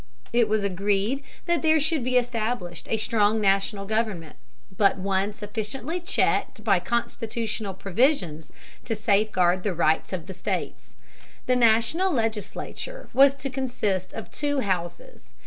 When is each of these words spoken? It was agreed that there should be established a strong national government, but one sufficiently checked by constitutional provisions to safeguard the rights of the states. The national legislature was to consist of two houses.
It 0.33 0.49
was 0.49 0.63
agreed 0.63 1.23
that 1.45 1.61
there 1.61 1.79
should 1.79 2.03
be 2.03 2.17
established 2.17 2.87
a 2.89 2.97
strong 2.97 3.39
national 3.39 3.85
government, 3.85 4.35
but 4.75 4.97
one 4.97 5.31
sufficiently 5.31 5.99
checked 5.99 6.63
by 6.63 6.79
constitutional 6.79 7.75
provisions 7.75 8.51
to 8.85 8.95
safeguard 8.95 9.61
the 9.61 9.75
rights 9.75 10.11
of 10.11 10.25
the 10.25 10.33
states. 10.33 10.95
The 11.45 11.55
national 11.55 12.11
legislature 12.11 13.09
was 13.13 13.35
to 13.35 13.51
consist 13.51 14.11
of 14.13 14.31
two 14.31 14.61
houses. 14.61 15.33